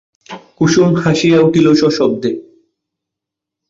[0.57, 2.31] কুসুম হাসিয়া উঠিল সশব্দে।